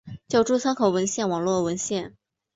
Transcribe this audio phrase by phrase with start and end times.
[0.27, 2.15] 脚注参考文献网络文献